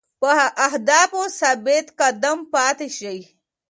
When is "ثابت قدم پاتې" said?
1.39-2.87